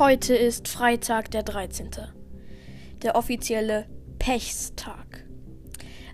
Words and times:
Heute 0.00 0.34
ist 0.34 0.66
Freitag, 0.66 1.30
der 1.30 1.44
13. 1.44 1.90
Der 3.02 3.14
offizielle 3.14 3.86
Pechstag. 4.18 5.24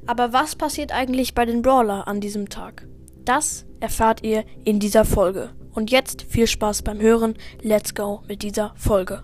Aber 0.04 0.34
was 0.34 0.54
passiert 0.54 0.92
eigentlich 0.92 1.34
bei 1.34 1.46
den 1.46 1.62
Brawler 1.62 2.06
an 2.06 2.20
diesem 2.20 2.50
Tag? 2.50 2.86
Das 3.24 3.64
erfahrt 3.80 4.22
ihr 4.22 4.44
in 4.64 4.80
dieser 4.80 5.06
Folge. 5.06 5.54
Und 5.72 5.90
jetzt 5.90 6.26
viel 6.28 6.46
Spaß 6.46 6.82
beim 6.82 7.00
Hören. 7.00 7.38
Let's 7.62 7.94
go 7.94 8.22
mit 8.28 8.42
dieser 8.42 8.74
Folge. 8.76 9.22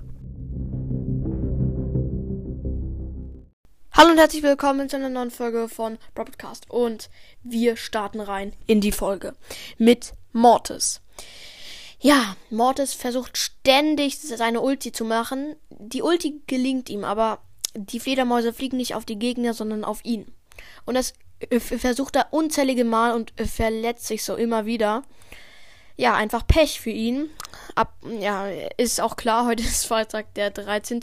Hallo 3.93 4.13
und 4.13 4.19
herzlich 4.19 4.43
willkommen 4.43 4.89
zu 4.89 4.97
einer 4.97 5.11
neuen 5.11 5.31
Folge 5.31 5.69
von 5.69 5.99
Broadcast. 6.15 6.71
Und 6.71 7.11
wir 7.43 7.77
starten 7.77 8.21
rein 8.21 8.55
in 8.67 8.81
die 8.81 8.93
Folge 8.93 9.35
mit 9.77 10.15
Mortis. 10.33 11.03
Ja, 12.07 12.37
Mortis 12.51 12.95
versucht 12.95 13.37
ständig 13.37 14.21
seine 14.21 14.61
Ulti 14.61 14.93
zu 14.93 15.05
machen. 15.05 15.57
Die 15.71 16.03
Ulti 16.03 16.41
gelingt 16.47 16.89
ihm, 16.89 17.03
aber 17.03 17.41
die 17.75 17.99
Fledermäuse 17.99 18.53
fliegen 18.53 18.77
nicht 18.77 18.95
auf 18.95 19.05
die 19.05 19.19
Gegner, 19.19 19.55
sondern 19.55 19.85
auf 19.85 20.05
ihn. 20.05 20.33
Und 20.85 20.95
das 20.95 21.15
versucht 21.59 22.15
er 22.15 22.33
unzählige 22.33 22.85
Mal 22.85 23.13
und 23.13 23.33
verletzt 23.45 24.07
sich 24.07 24.23
so 24.23 24.37
immer 24.37 24.67
wieder. 24.67 25.03
Ja, 25.97 26.15
einfach 26.15 26.47
Pech 26.47 26.81
für 26.81 26.91
ihn. 26.91 27.29
Ab, 27.75 27.93
ja, 28.21 28.47
ist 28.77 29.01
auch 29.01 29.17
klar, 29.17 29.45
heute 29.49 29.65
ist 29.65 29.85
Freitag 29.85 30.33
der 30.35 30.51
13. 30.51 31.01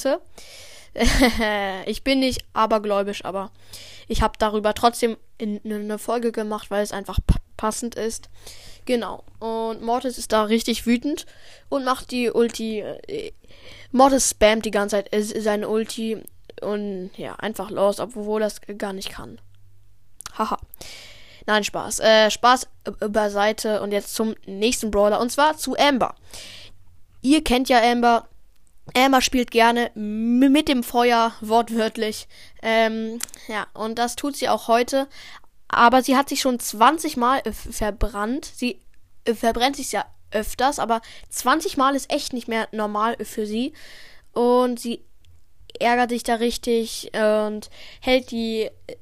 ich 1.86 2.06
bin 2.06 2.22
nicht 2.22 2.46
abergläubisch, 2.54 3.26
aber 3.26 3.52
ich 4.08 4.22
habe 4.22 4.36
darüber 4.40 4.74
trotzdem 4.74 5.18
eine 5.38 6.00
Folge 6.00 6.32
gemacht, 6.32 6.72
weil 6.72 6.82
es 6.82 6.94
einfach 6.94 7.20
passend 7.58 7.96
ist. 7.96 8.30
Genau. 8.86 9.24
Und 9.40 9.82
Mortis 9.82 10.18
ist 10.18 10.32
da 10.32 10.44
richtig 10.44 10.86
wütend 10.86 11.26
und 11.70 11.86
macht 11.86 12.12
die 12.12 12.30
Ulti. 12.30 12.80
Äh, 12.80 13.32
Mortis 13.92 14.32
spammt 14.32 14.66
die 14.66 14.72
ganze 14.72 14.98
Zeit 14.98 15.14
äh, 15.14 15.23
seine 15.23 15.70
Ulti 15.70 16.23
und 16.62 17.12
ja, 17.18 17.36
einfach 17.36 17.72
los, 17.72 18.00
obwohl 18.00 18.44
es 18.44 18.62
gar 18.78 18.94
nicht 18.94 19.10
kann. 19.10 19.40
Haha. 20.38 20.58
Nein, 21.45 21.64
Spaß. 21.64 22.00
Äh, 22.00 22.32
Spaß 22.32 22.68
beiseite 23.10 23.82
und 23.82 23.92
jetzt 23.92 24.16
zum 24.16 24.36
nächsten 24.45 24.92
Brawler 24.92 25.20
und 25.20 25.32
zwar 25.32 25.58
zu 25.58 25.78
Amber. 25.78 26.16
Ihr 27.22 27.44
kennt 27.44 27.70
ja 27.70 27.82
Amber. 27.82 28.28
Amber 28.95 29.22
spielt 29.22 29.52
gerne 29.52 29.92
mit 29.95 30.67
dem 30.67 30.84
Feuer, 30.84 31.34
wortwörtlich. 31.40 32.28
Ähm, 32.62 33.20
ja, 33.48 33.66
und 33.73 33.98
das 33.98 34.16
tut 34.16 34.36
sie 34.36 34.50
auch 34.50 34.67
heute. 34.67 35.08
Aber 35.76 36.02
sie 36.04 36.16
hat 36.16 36.30
sich 36.30 36.42
schon 36.42 36.60
20 36.60 37.18
Mal 37.18 37.42
äh, 37.46 37.52
verbrannt. 37.52 38.46
Sie 38.56 38.80
äh, 39.26 39.34
verbrennt 39.34 39.76
sich 39.76 39.92
ja 39.92 40.06
öfters, 40.32 40.80
aber 40.80 41.02
20 41.30 41.78
Mal 41.78 41.96
ist 41.96 42.12
echt 42.12 42.34
nicht 42.34 42.48
mehr 42.48 42.68
normal 42.72 43.18
für 43.24 43.46
sie. 43.46 43.74
Und 44.32 44.80
sie 44.80 45.04
ärgert 45.80 46.10
sich 46.10 46.24
da 46.24 46.36
richtig 46.36 47.12
und 47.14 47.70
hält 48.02 48.32
die 48.32 48.70
äh, 48.88 48.96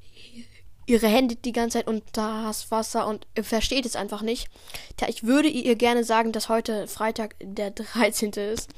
ihre 0.88 1.08
Hände 1.08 1.36
die 1.36 1.54
ganze 1.54 1.78
Zeit 1.78 1.88
unter 1.88 2.44
das 2.44 2.70
Wasser 2.70 3.08
und 3.08 3.26
versteht 3.42 3.86
es 3.86 3.96
einfach 3.96 4.22
nicht. 4.22 4.50
Tja, 4.98 5.08
ich 5.08 5.24
würde 5.24 5.48
ihr 5.48 5.76
gerne 5.76 6.04
sagen, 6.04 6.32
dass 6.32 6.50
heute 6.50 6.88
Freitag 6.88 7.36
der 7.42 7.72
13. 7.72 8.32
ist, 8.34 8.70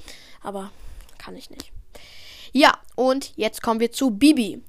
aber 0.42 0.72
kann 1.18 1.36
ich 1.36 1.50
nicht. 1.50 1.72
Ja, 2.52 2.78
und 2.96 3.34
jetzt 3.36 3.64
kommen 3.64 3.80
wir 3.80 3.92
zu 3.92 4.12
Bibi. 4.12 4.62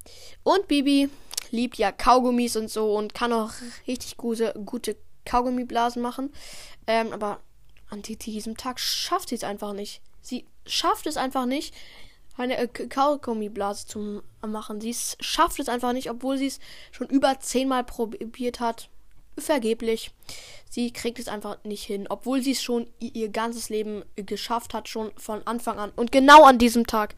Und 0.43 0.69
Bibi 0.69 1.11
liebt 1.55 1.79
ja 1.79 1.93
Kaugummis 1.93 2.57
und 2.57 2.69
so 2.71 2.95
und 2.97 3.15
kann 3.15 3.33
auch 3.33 3.53
richtig 3.87 4.17
gute, 4.17 4.53
gute 4.67 4.97
Kaugummiblasen 5.25 6.03
machen. 6.03 6.33
Ähm, 6.87 7.13
aber 7.13 7.41
an 7.89 8.03
diesem 8.03 8.57
Tag 8.57 8.81
schafft 8.81 9.31
sie 9.31 9.37
es 9.37 9.45
einfach 9.45 9.73
nicht. 9.73 10.03
Sie 10.21 10.47
schafft 10.67 11.07
es 11.07 11.17
einfach 11.17 11.47
nicht, 11.47 11.75
eine 12.37 12.59
äh, 12.59 12.67
Kaugummiblase 12.67 13.87
zu 13.87 14.23
machen. 14.47 14.81
Sie 14.81 14.95
schafft 15.21 15.61
es 15.61 15.69
einfach 15.69 15.93
nicht, 15.93 16.11
obwohl 16.11 16.37
sie 16.37 16.49
es 16.49 16.59
schon 16.91 17.09
über 17.09 17.39
zehnmal 17.41 17.85
probiert 17.85 18.61
hat. 18.61 18.91
Vergeblich. 19.39 20.13
Sie 20.71 20.93
kriegt 20.93 21.19
es 21.19 21.29
einfach 21.29 21.63
nicht 21.65 21.85
hin, 21.85 22.07
obwohl 22.09 22.43
sie 22.43 22.53
es 22.53 22.63
schon 22.63 22.89
ihr 22.99 23.29
ganzes 23.29 23.69
Leben 23.69 24.05
geschafft 24.17 24.75
hat, 24.75 24.89
schon 24.89 25.13
von 25.17 25.47
Anfang 25.47 25.79
an. 25.79 25.93
Und 25.95 26.13
genau 26.13 26.45
an 26.45 26.59
diesem 26.59 26.87
Tag. 26.87 27.15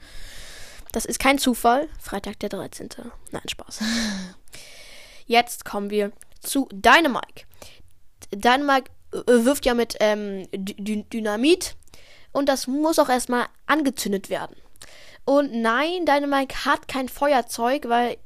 Das 0.97 1.05
ist 1.05 1.19
kein 1.19 1.37
Zufall. 1.37 1.91
Freitag 2.01 2.41
der 2.41 2.49
13. 2.49 2.89
Nein, 3.31 3.43
Spaß. 3.47 3.81
Jetzt 5.27 5.67
kommen 5.67 5.91
wir 5.91 6.11
zu 6.41 6.71
Dynamike. 6.73 7.45
Dynamike 8.33 8.91
äh, 9.13 9.45
wirft 9.45 9.67
ja 9.67 9.75
mit 9.75 9.97
ähm, 10.01 10.49
Dynamit 10.55 11.77
und 12.33 12.49
das 12.49 12.67
muss 12.67 12.99
auch 12.99 13.11
erstmal 13.11 13.45
angezündet 13.67 14.31
werden. 14.31 14.57
Und 15.27 15.53
nein, 15.53 16.07
Dynamike 16.07 16.65
hat 16.65 16.89
kein 16.89 17.11
Feuerzeug, 17.11 17.91
weil 17.91 18.17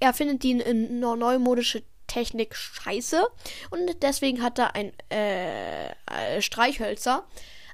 er 0.00 0.14
findet 0.14 0.44
die 0.44 0.54
neumodische 0.54 1.82
Technik 2.06 2.56
scheiße 2.56 3.22
und 3.68 4.02
deswegen 4.02 4.42
hat 4.42 4.58
er 4.58 4.74
ein 4.74 4.94
äh, 5.12 5.90
äh 5.90 6.40
Streichhölzer. 6.40 7.26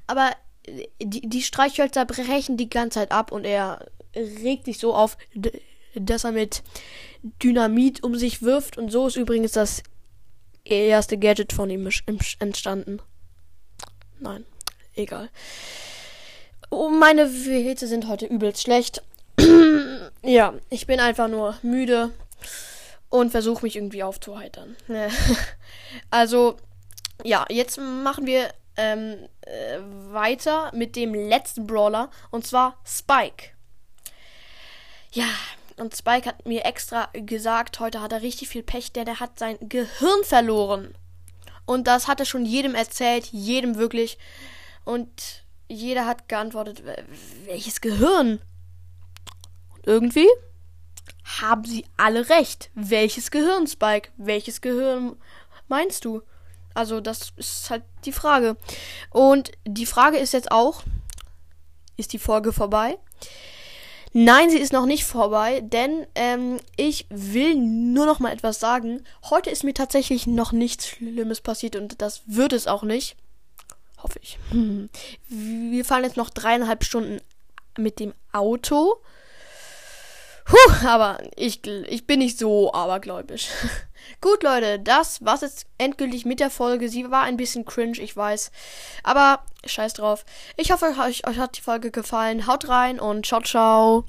Aber 0.09 0.33
die, 1.01 1.21
die 1.21 1.43
Streichhölzer 1.43 2.05
brechen 2.05 2.57
die 2.57 2.69
ganze 2.69 2.99
Zeit 2.99 3.13
ab 3.13 3.31
und 3.31 3.45
er 3.45 3.87
regt 4.15 4.65
sich 4.65 4.79
so 4.79 4.95
auf, 4.95 5.17
dass 5.95 6.25
er 6.25 6.33
mit 6.33 6.63
Dynamit 7.43 8.03
um 8.03 8.15
sich 8.17 8.43
wirft. 8.43 8.79
Und 8.79 8.91
so 8.91 9.07
ist 9.07 9.17
übrigens 9.17 9.53
das 9.53 9.83
erste 10.65 11.19
Gadget 11.19 11.53
von 11.53 11.71
ihm 11.71 11.89
entstanden. 12.39 13.01
Nein, 14.19 14.45
egal. 14.95 15.31
Oh, 16.71 16.89
meine 16.89 17.29
Werte 17.47 17.87
sind 17.87 18.07
heute 18.07 18.27
übelst 18.27 18.63
schlecht. 18.63 19.03
ja, 20.23 20.55
ich 20.69 20.87
bin 20.87 21.01
einfach 21.01 21.29
nur 21.29 21.57
müde 21.63 22.11
und 23.09 23.31
versuche 23.31 23.65
mich 23.65 23.77
irgendwie 23.77 24.03
aufzuheitern. 24.03 24.77
also, 26.11 26.57
ja, 27.25 27.45
jetzt 27.49 27.79
machen 27.79 28.27
wir 28.27 28.51
ähm, 28.77 29.29
äh, 29.43 29.79
weiter 30.13 30.71
mit 30.75 30.95
dem 30.97 31.15
letzten 31.15 31.67
Brawler 31.67 32.11
und 32.31 32.47
zwar 32.47 32.79
Spike. 32.85 33.51
Ja, 35.13 35.29
und 35.77 35.97
Spike 35.97 36.29
hat 36.29 36.47
mir 36.47 36.65
extra 36.65 37.09
gesagt, 37.13 37.81
heute 37.81 38.01
hat 38.01 38.13
er 38.13 38.23
richtig 38.23 38.49
viel 38.49 38.63
Pech, 38.63 38.93
denn 38.93 39.07
er 39.07 39.19
hat 39.19 39.39
sein 39.39 39.57
Gehirn 39.61 40.25
verloren. 40.25 40.95
Und 41.65 41.87
das 41.87 42.07
hat 42.07 42.21
er 42.21 42.27
schon 42.27 42.45
jedem 42.45 42.75
erzählt, 42.75 43.27
jedem 43.27 43.77
wirklich. 43.77 44.19
Und 44.85 45.45
jeder 45.69 46.07
hat 46.07 46.29
geantwortet, 46.29 46.83
welches 47.45 47.81
Gehirn? 47.81 48.41
Und 49.75 49.87
irgendwie 49.87 50.29
haben 51.41 51.65
sie 51.65 51.87
alle 51.97 52.29
recht. 52.29 52.71
Welches 52.75 53.31
Gehirn, 53.31 53.67
Spike? 53.67 54.11
Welches 54.17 54.61
Gehirn 54.61 55.17
meinst 55.69 56.05
du? 56.05 56.23
Also, 56.75 57.01
das 57.01 57.33
ist 57.37 57.71
halt 57.71 57.85
die 58.05 58.13
Frage. 58.13 58.57
Und 59.11 59.53
die 59.65 59.87
Frage 59.87 60.19
ist 60.19 60.33
jetzt 60.33 60.51
auch, 60.51 60.83
ist 61.97 62.13
die 62.13 62.19
Folge 62.19 62.53
vorbei? 62.53 62.99
Nein, 64.13 64.51
sie 64.51 64.59
ist 64.59 64.73
noch 64.73 64.87
nicht 64.87 65.05
vorbei, 65.05 65.61
denn 65.61 66.07
ähm, 66.17 66.59
ich 66.77 67.07
will 67.11 67.55
nur 67.55 68.07
noch 68.07 68.19
mal 68.19 68.33
etwas 68.33 68.59
sagen. 68.59 69.05
Heute 69.31 69.51
ist 69.51 69.63
mir 69.63 69.75
tatsächlich 69.75 70.27
noch 70.27 70.51
nichts 70.51 70.89
Schlimmes 70.89 71.41
passiert 71.41 71.77
und 71.77 72.03
das 72.03 72.23
wird 72.27 72.53
es 72.53 72.67
auch 72.67 72.83
nicht. 72.83 73.17
Hoffe 74.03 74.19
ich. 74.23 74.39
Wir 75.29 75.85
fahren 75.85 76.05
jetzt 76.05 76.17
noch 76.17 76.31
dreieinhalb 76.31 76.83
Stunden 76.85 77.21
mit 77.79 78.01
dem 78.01 78.15
Auto. 78.33 79.01
Puh, 80.45 80.87
aber 80.87 81.19
ich, 81.37 81.65
ich 81.67 82.07
bin 82.09 82.19
nicht 82.19 82.37
so 82.37 82.73
abergläubisch. 82.73 83.49
Gut, 84.21 84.43
Leute, 84.43 84.81
das 84.81 85.25
war's 85.25 85.43
jetzt 85.43 85.67
endgültig 85.79 86.25
mit 86.25 86.41
der 86.41 86.51
Folge. 86.51 86.89
Sie 86.89 87.09
war 87.11 87.23
ein 87.23 87.37
bisschen 87.37 87.65
cringe, 87.65 88.01
ich 88.01 88.17
weiß. 88.17 88.51
Aber 89.05 89.45
scheiß 89.65 89.93
drauf. 89.95 90.25
Ich 90.57 90.73
hoffe, 90.73 90.87
euch, 91.01 91.27
euch 91.29 91.39
hat 91.39 91.57
die 91.57 91.63
Folge 91.63 91.93
gefallen. 91.93 92.49
Haut 92.49 92.69
rein 92.69 92.99
und 92.99 93.27
ciao, 93.27 93.43
ciao. 93.43 93.99